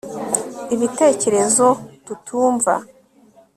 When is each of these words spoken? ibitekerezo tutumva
ibitekerezo 0.75 1.67
tutumva 2.05 2.73